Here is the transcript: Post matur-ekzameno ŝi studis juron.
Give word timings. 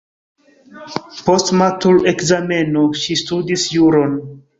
Post 1.27 1.51
matur-ekzameno 1.59 2.87
ŝi 3.03 3.19
studis 3.23 3.67
juron. 3.75 4.17